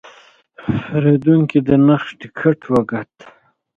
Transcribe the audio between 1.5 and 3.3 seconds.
د نرخ ټکټ وکت.